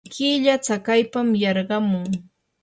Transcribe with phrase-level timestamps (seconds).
[0.13, 2.07] killa tsakaypam yarqamun.